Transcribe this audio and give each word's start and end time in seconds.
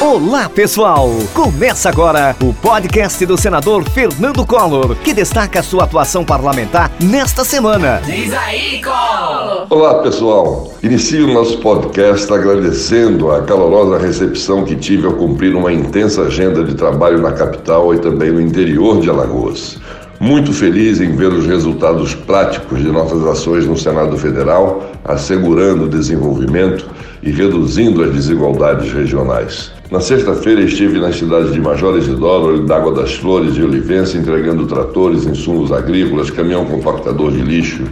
Olá, 0.00 0.48
pessoal! 0.48 1.10
Começa 1.34 1.88
agora 1.88 2.34
o 2.42 2.52
podcast 2.54 3.24
do 3.26 3.36
senador 3.36 3.88
Fernando 3.90 4.44
Collor, 4.44 4.96
que 4.96 5.14
destaca 5.14 5.62
sua 5.62 5.84
atuação 5.84 6.24
parlamentar 6.24 6.90
nesta 7.00 7.44
semana. 7.44 8.00
Diz 8.04 8.32
aí, 8.32 8.82
Collor! 8.82 9.66
Olá, 9.70 10.02
pessoal! 10.02 10.72
Inicio 10.82 11.28
o 11.28 11.32
nosso 11.32 11.58
podcast 11.58 12.32
agradecendo 12.32 13.30
a 13.30 13.42
calorosa 13.42 13.98
recepção 13.98 14.64
que 14.64 14.74
tive 14.74 15.06
ao 15.06 15.12
cumprir 15.12 15.54
uma 15.54 15.72
intensa 15.72 16.22
agenda 16.22 16.64
de 16.64 16.74
trabalho 16.74 17.20
na 17.20 17.32
capital 17.32 17.94
e 17.94 17.98
também 17.98 18.32
no 18.32 18.40
interior 18.40 19.00
de 19.00 19.10
Alagoas. 19.10 19.78
Muito 20.20 20.52
feliz 20.52 21.00
em 21.00 21.16
ver 21.16 21.32
os 21.32 21.46
resultados 21.46 22.14
práticos 22.14 22.78
de 22.78 22.88
nossas 22.88 23.26
ações 23.26 23.66
no 23.66 23.74
Senado 23.74 24.18
Federal, 24.18 24.92
assegurando 25.02 25.84
o 25.84 25.88
desenvolvimento 25.88 26.86
e 27.22 27.30
reduzindo 27.30 28.04
as 28.04 28.12
desigualdades 28.12 28.92
regionais. 28.92 29.72
Na 29.90 29.98
sexta-feira 29.98 30.60
estive 30.60 31.00
nas 31.00 31.16
cidades 31.16 31.54
de 31.54 31.58
Major 31.58 31.96
Isidoro, 31.96 32.66
D'Água 32.66 32.92
das 32.92 33.14
Flores 33.14 33.56
e 33.56 33.62
Olivença 33.62 34.18
entregando 34.18 34.66
tratores, 34.66 35.24
insumos 35.24 35.72
agrícolas, 35.72 36.28
caminhão 36.28 36.66
compactador 36.66 37.32
de 37.32 37.40
lixo, 37.40 37.84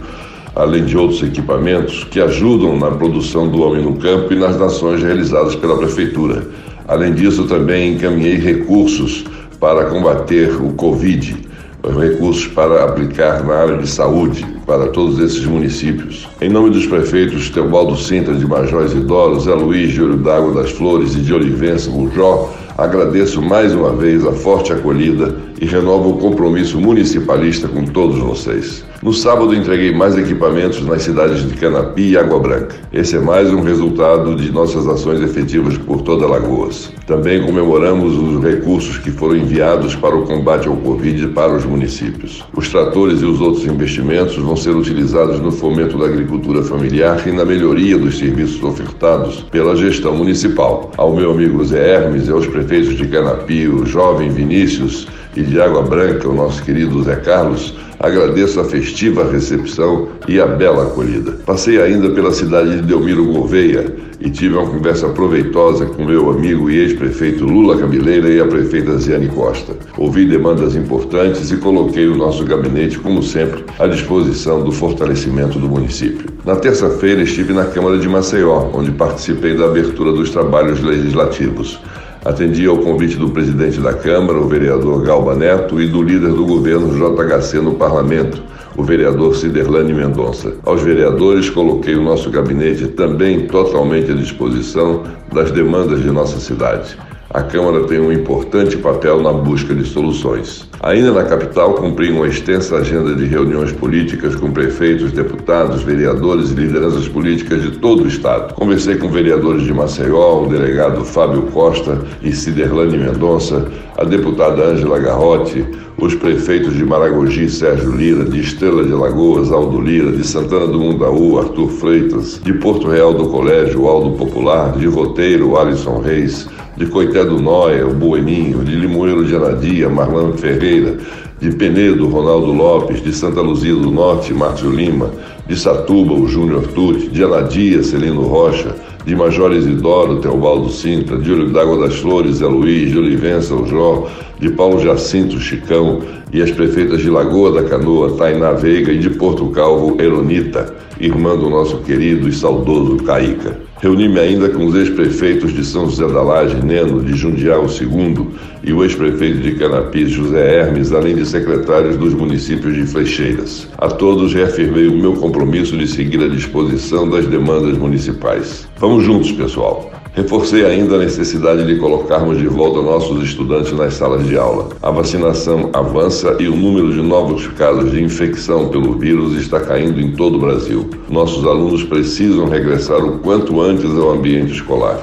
além 0.55 0.85
de 0.85 0.95
outros 0.95 1.23
equipamentos 1.23 2.03
que 2.03 2.21
ajudam 2.21 2.77
na 2.77 2.91
produção 2.91 3.49
do 3.49 3.59
homem 3.63 3.83
no 3.83 3.95
campo 3.95 4.31
e 4.31 4.37
nas 4.37 4.61
ações 4.61 5.01
realizadas 5.01 5.55
pela 5.55 5.79
Prefeitura. 5.79 6.43
Além 6.87 7.11
disso, 7.11 7.45
também 7.47 7.95
encaminhei 7.95 8.35
recursos 8.35 9.25
para 9.59 9.85
combater 9.85 10.51
o 10.61 10.73
Covid 10.73 11.49
recursos 11.83 12.47
para 12.47 12.83
aplicar 12.83 13.43
na 13.43 13.55
área 13.55 13.77
de 13.77 13.87
saúde 13.87 14.45
para 14.65 14.87
todos 14.87 15.19
esses 15.19 15.45
municípios. 15.45 16.27
Em 16.41 16.49
nome 16.49 16.69
dos 16.69 16.85
prefeitos 16.85 17.49
Teobaldo 17.49 17.95
Sintra 17.97 18.33
de 18.33 18.45
Major 18.45 18.85
Isidoro, 18.85 19.39
Zé 19.39 19.53
Luiz 19.53 19.91
de 19.91 20.01
Olho 20.01 20.17
d'Água 20.17 20.53
das 20.53 20.71
Flores 20.71 21.15
e 21.15 21.19
de 21.19 21.33
Olivença, 21.33 21.89
Bujó, 21.89 22.53
agradeço 22.77 23.41
mais 23.41 23.73
uma 23.73 23.91
vez 23.93 24.25
a 24.25 24.31
forte 24.31 24.71
acolhida 24.71 25.48
e 25.59 25.65
renovo 25.65 26.11
o 26.11 26.17
compromisso 26.17 26.79
municipalista 26.79 27.67
com 27.67 27.85
todos 27.85 28.17
vocês. 28.19 28.83
No 29.01 29.13
sábado 29.13 29.55
entreguei 29.55 29.93
mais 29.93 30.17
equipamentos 30.17 30.85
nas 30.85 31.03
cidades 31.03 31.47
de 31.47 31.55
Canapi 31.55 32.09
e 32.09 32.17
Água 32.17 32.37
Branca. 32.37 32.75
Esse 32.91 33.15
é 33.15 33.19
mais 33.19 33.49
um 33.49 33.61
resultado 33.61 34.35
de 34.35 34.51
nossas 34.51 34.85
ações 34.87 35.21
efetivas 35.21 35.77
por 35.77 36.01
toda 36.01 36.25
Alagoas. 36.25 36.91
Também 37.07 37.41
comemoramos 37.41 38.17
os 38.17 38.43
recursos 38.43 38.97
que 38.97 39.09
foram 39.09 39.37
enviados 39.37 39.95
para 39.95 40.17
o 40.17 40.23
combate 40.23 40.67
ao 40.67 40.75
Covid 40.75 41.27
para 41.29 41.55
os 41.55 41.63
municípios. 41.63 42.43
Os 42.53 42.67
tratores 42.67 43.21
e 43.21 43.25
os 43.25 43.39
outros 43.39 43.65
investimentos 43.65 44.35
vão 44.35 44.57
ser 44.57 44.75
utilizados 44.75 45.39
no 45.39 45.51
fomento 45.51 45.97
da 45.97 46.05
agricultura 46.05 46.61
familiar 46.61 47.25
e 47.25 47.31
na 47.31 47.45
melhoria 47.45 47.97
dos 47.97 48.17
serviços 48.17 48.61
ofertados 48.61 49.45
pela 49.49 49.77
gestão 49.77 50.13
municipal. 50.13 50.91
Ao 50.97 51.15
meu 51.15 51.31
amigo 51.31 51.63
Zé 51.63 51.95
Hermes 51.95 52.27
e 52.27 52.31
aos 52.31 52.45
prefeitos 52.47 52.97
de 52.97 53.07
Canapi, 53.07 53.67
o 53.67 53.85
jovem 53.85 54.29
Vinícius, 54.29 55.07
e 55.35 55.41
de 55.41 55.61
Água 55.61 55.83
Branca, 55.83 56.27
o 56.27 56.33
nosso 56.33 56.63
querido 56.63 57.03
Zé 57.03 57.15
Carlos, 57.17 57.75
agradeço 57.99 58.59
a 58.59 58.63
festiva 58.63 59.29
recepção 59.29 60.07
e 60.27 60.39
a 60.39 60.47
bela 60.47 60.83
acolhida. 60.83 61.33
Passei 61.45 61.81
ainda 61.81 62.09
pela 62.09 62.31
cidade 62.31 62.77
de 62.77 62.81
Delmiro 62.81 63.25
Gouveia 63.25 63.93
e 64.21 64.29
tive 64.29 64.55
uma 64.55 64.67
conversa 64.67 65.07
proveitosa 65.09 65.85
com 65.85 66.05
meu 66.05 66.29
amigo 66.29 66.69
e 66.69 66.77
ex-prefeito 66.77 67.45
Lula 67.45 67.77
Cabileira 67.77 68.29
e 68.29 68.39
a 68.39 68.45
prefeita 68.45 68.97
Ziane 68.97 69.27
Costa. 69.27 69.73
Ouvi 69.97 70.25
demandas 70.25 70.75
importantes 70.75 71.51
e 71.51 71.57
coloquei 71.57 72.07
o 72.07 72.17
nosso 72.17 72.43
gabinete, 72.43 72.99
como 72.99 73.23
sempre, 73.23 73.63
à 73.77 73.87
disposição 73.87 74.63
do 74.63 74.71
fortalecimento 74.71 75.59
do 75.59 75.69
município. 75.69 76.27
Na 76.45 76.55
terça-feira 76.55 77.21
estive 77.21 77.53
na 77.53 77.65
Câmara 77.65 77.97
de 77.97 78.07
Maceió, 78.07 78.69
onde 78.73 78.91
participei 78.91 79.55
da 79.55 79.65
abertura 79.65 80.11
dos 80.11 80.29
trabalhos 80.31 80.81
legislativos. 80.81 81.79
Atendi 82.23 82.65
ao 82.67 82.77
convite 82.77 83.15
do 83.17 83.29
presidente 83.29 83.79
da 83.79 83.93
Câmara, 83.93 84.37
o 84.37 84.47
vereador 84.47 85.01
Galba 85.03 85.35
Neto, 85.35 85.81
e 85.81 85.87
do 85.87 86.01
líder 86.03 86.33
do 86.33 86.45
governo 86.45 86.89
JHC 86.89 87.59
no 87.59 87.75
parlamento, 87.75 88.41
o 88.75 88.83
vereador 88.83 89.35
Ciderlane 89.35 89.93
Mendonça. 89.93 90.53
Aos 90.65 90.81
vereadores, 90.81 91.49
coloquei 91.49 91.95
o 91.95 92.03
nosso 92.03 92.29
gabinete 92.29 92.87
também 92.87 93.47
totalmente 93.47 94.11
à 94.11 94.15
disposição 94.15 95.03
das 95.33 95.51
demandas 95.51 96.01
de 96.01 96.11
nossa 96.11 96.39
cidade 96.39 96.97
a 97.31 97.43
Câmara 97.43 97.83
tem 97.83 97.99
um 97.99 98.11
importante 98.11 98.75
papel 98.77 99.21
na 99.21 99.31
busca 99.31 99.75
de 99.75 99.85
soluções. 99.85 100.67
Ainda 100.81 101.11
na 101.11 101.23
capital, 101.23 101.75
cumpri 101.75 102.11
uma 102.11 102.27
extensa 102.27 102.77
agenda 102.77 103.13
de 103.13 103.25
reuniões 103.25 103.71
políticas 103.71 104.35
com 104.35 104.51
prefeitos, 104.51 105.11
deputados, 105.11 105.83
vereadores 105.83 106.49
e 106.49 106.55
lideranças 106.55 107.07
políticas 107.07 107.61
de 107.61 107.71
todo 107.71 108.05
o 108.05 108.07
Estado. 108.07 108.55
Conversei 108.55 108.95
com 108.95 109.09
vereadores 109.09 109.63
de 109.63 109.73
Maceió, 109.73 110.43
o 110.43 110.47
delegado 110.47 111.05
Fábio 111.05 111.43
Costa 111.43 112.01
e 112.23 112.31
Ciderlane 112.31 112.97
Mendonça, 112.97 113.67
a 113.95 114.03
deputada 114.03 114.63
Ângela 114.63 114.97
Garrote, 114.97 115.63
os 115.97 116.15
prefeitos 116.15 116.73
de 116.73 116.85
Maragogi, 116.85 117.49
Sérgio 117.49 117.91
Lira, 117.91 118.23
de 118.23 118.39
Estrela 118.39 118.83
de 118.83 118.93
Lagoas, 118.93 119.51
Aldo 119.51 119.81
Lira, 119.81 120.11
de 120.11 120.25
Santana 120.25 120.65
do 120.65 120.79
Mundaú, 120.79 121.37
Arthur 121.37 121.69
Freitas, 121.69 122.39
de 122.41 122.53
Porto 122.53 122.87
Real 122.87 123.13
do 123.13 123.27
Colégio, 123.27 123.85
Aldo 123.85 124.17
Popular, 124.17 124.71
de 124.77 124.87
Roteiro, 124.87 125.57
Alisson 125.57 125.99
Reis, 125.99 126.47
de 126.79 126.85
Coité 126.85 127.25
do 127.25 127.41
Noia, 127.41 127.85
o 127.85 127.93
Boeminho, 127.93 128.63
de 128.63 128.73
Limoeiro 128.73 129.25
de 129.25 129.35
Anadia, 129.35 129.89
Marlano 129.89 130.37
Ferreira, 130.37 130.95
de 131.39 131.51
Penedo, 131.51 132.07
Ronaldo 132.07 132.51
Lopes, 132.51 133.01
de 133.01 133.13
Santa 133.13 133.41
Luzia 133.41 133.73
do 133.73 133.89
Norte, 133.89 134.33
Márcio 134.33 134.69
Lima, 134.69 135.11
de 135.47 135.57
Satuba, 135.57 136.13
o 136.13 136.27
Júnior 136.27 136.67
Tutti, 136.67 137.07
de 137.07 137.23
Anadia, 137.23 137.81
Celino 137.81 138.23
Rocha, 138.23 138.75
de 139.05 139.15
Major 139.15 139.51
Isidoro, 139.53 140.19
Teobaldo 140.19 140.69
Sintra, 140.69 141.17
de 141.17 141.31
Olho 141.31 141.49
d'Água 141.49 141.87
das 141.87 141.95
Flores, 141.95 142.37
Zé 142.37 142.45
Luiz, 142.45 142.91
de 142.91 142.99
Olivença, 142.99 143.55
o 143.55 143.65
Jó, 143.65 144.07
de 144.39 144.49
Paulo 144.49 144.79
Jacinto, 144.79 145.39
Chicão, 145.39 146.01
e 146.31 146.41
as 146.41 146.51
prefeitas 146.51 147.01
de 147.01 147.09
Lagoa 147.09 147.51
da 147.51 147.67
Canoa, 147.67 148.15
Tainá 148.17 148.51
Veiga, 148.51 148.91
e 148.91 148.99
de 148.99 149.09
Porto 149.09 149.47
Calvo, 149.47 149.99
Eronita, 149.99 150.75
irmã 150.99 151.35
do 151.35 151.49
nosso 151.49 151.77
querido 151.77 152.27
e 152.27 152.33
saudoso 152.33 152.97
Caíca. 152.97 153.57
Reuni-me 153.81 154.19
ainda 154.19 154.49
com 154.49 154.65
os 154.65 154.75
ex-prefeitos 154.75 155.53
de 155.53 155.63
São 155.63 155.89
José 155.89 156.05
da 156.05 156.21
Laje, 156.21 156.57
Neno, 156.63 157.01
de 157.01 157.15
Jundial 157.15 157.65
II, 157.65 158.27
e 158.61 158.73
o 158.73 158.83
ex-prefeito 158.83 159.39
de 159.39 159.53
Canapis, 159.53 160.11
José 160.11 160.57
Hermes, 160.57 160.91
além 160.91 161.15
de 161.15 161.25
secretários 161.29 161.95
dos 161.97 162.13
municípios 162.13 162.75
de 162.75 162.85
Flecheiras. 162.85 163.67
A 163.77 163.87
todos 163.87 164.33
reafirmei 164.33 164.87
o 164.87 164.97
meu 164.97 165.13
compromisso 165.13 165.77
de 165.77 165.87
seguir 165.87 166.21
à 166.21 166.27
disposição 166.27 167.09
das 167.09 167.25
demandas 167.25 167.77
municipais. 167.77 168.67
Vamos 168.77 169.03
juntos, 169.03 169.31
pessoal. 169.31 169.91
Reforcei 170.13 170.65
ainda 170.65 170.95
a 170.95 170.99
necessidade 170.99 171.65
de 171.65 171.79
colocarmos 171.79 172.39
de 172.39 172.47
volta 172.47 172.81
nossos 172.81 173.23
estudantes 173.23 173.71
nas 173.71 173.93
salas 173.93 174.27
de 174.27 174.37
aula. 174.37 174.69
A 174.81 174.91
vacinação 174.91 175.69
avança 175.71 176.35
e 176.39 176.47
o 176.47 176.55
número 176.55 176.91
de 176.91 177.01
novos 177.01 177.47
casos 177.47 177.91
de 177.91 178.03
infecção 178.03 178.69
pelo 178.69 178.97
vírus 178.97 179.39
está 179.39 179.59
caindo 179.59 180.01
em 180.01 180.11
todo 180.11 180.35
o 180.35 180.41
Brasil. 180.41 180.89
Nossos 181.09 181.45
alunos 181.45 181.83
precisam 181.83 182.49
regressar 182.49 183.05
o 183.05 183.19
quanto 183.19 183.61
antes 183.61 183.91
ao 183.91 184.11
ambiente 184.11 184.53
escolar. 184.53 184.99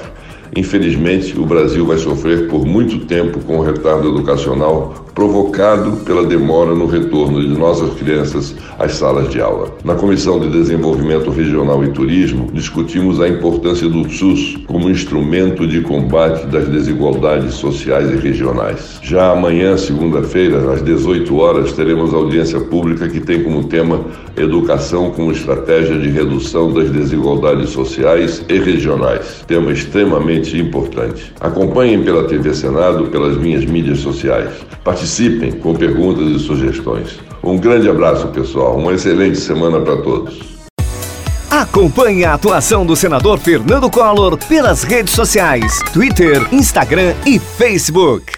Infelizmente, 0.55 1.39
o 1.39 1.45
Brasil 1.45 1.85
vai 1.85 1.97
sofrer 1.97 2.47
por 2.47 2.65
muito 2.65 3.05
tempo 3.05 3.39
com 3.39 3.57
o 3.57 3.63
retardo 3.63 4.09
educacional 4.09 5.06
provocado 5.17 6.03
pela 6.05 6.23
demora 6.23 6.75
no 6.75 6.85
retorno 6.85 7.41
de 7.41 7.47
nossas 7.47 7.91
crianças 7.95 8.55
às 8.77 8.93
salas 8.93 9.29
de 9.29 9.41
aula. 9.41 9.75
Na 9.83 9.95
Comissão 9.95 10.39
de 10.39 10.47
Desenvolvimento 10.47 11.31
Regional 11.31 11.83
e 11.83 11.87
Turismo, 11.87 12.51
discutimos 12.53 13.19
a 13.19 13.27
importância 13.27 13.89
do 13.89 14.07
SUS 14.07 14.57
como 14.67 14.91
instrumento 14.91 15.65
de 15.65 15.81
combate 15.81 16.45
das 16.45 16.67
desigualdades 16.67 17.55
sociais 17.55 18.11
e 18.11 18.15
regionais. 18.17 18.99
Já 19.01 19.31
amanhã, 19.31 19.75
segunda-feira, 19.75 20.71
às 20.71 20.83
18 20.83 21.35
horas, 21.35 21.73
teremos 21.73 22.13
audiência 22.13 22.59
pública 22.59 23.09
que 23.09 23.19
tem 23.19 23.41
como 23.41 23.63
tema 23.63 24.05
Educação 24.37 25.09
como 25.09 25.31
estratégia 25.31 25.97
de 25.97 26.09
redução 26.09 26.71
das 26.71 26.91
desigualdades 26.91 27.71
sociais 27.71 28.45
e 28.47 28.59
regionais. 28.59 29.43
Tema 29.47 29.71
extremamente 29.71 30.55
importante. 30.59 31.33
Acompanhem 31.39 32.03
pela 32.03 32.25
TV 32.25 32.53
Senado, 32.53 33.07
pelas 33.07 33.35
minhas 33.35 33.65
mídias 33.65 33.97
sociais. 33.97 34.51
Participem 35.07 35.53
com 35.53 35.73
perguntas 35.73 36.27
e 36.27 36.37
sugestões. 36.37 37.17
Um 37.41 37.57
grande 37.57 37.89
abraço, 37.89 38.27
pessoal. 38.27 38.77
Uma 38.77 38.93
excelente 38.93 39.39
semana 39.39 39.79
para 39.79 39.95
todos. 40.01 40.37
Acompanhe 41.49 42.25
a 42.25 42.33
atuação 42.33 42.85
do 42.85 42.93
senador 42.93 43.39
Fernando 43.39 43.89
Collor 43.89 44.37
pelas 44.49 44.83
redes 44.83 45.13
sociais: 45.13 45.79
Twitter, 45.93 46.45
Instagram 46.53 47.13
e 47.25 47.39
Facebook. 47.39 48.33